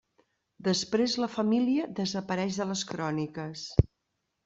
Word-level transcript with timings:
Després 0.67 1.17
la 1.25 1.29
família 1.35 1.87
desapareix 2.01 2.61
de 2.63 2.71
les 2.73 2.85
cròniques. 2.95 3.71